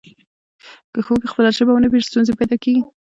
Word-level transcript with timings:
که 0.93 0.99
ښوونکی 1.05 1.31
خپله 1.31 1.49
ژبه 1.57 1.71
ونه 1.73 1.87
پېژني 1.91 2.07
ستونزه 2.09 2.33
پیدا 2.39 2.55
کېږي. 2.63 2.81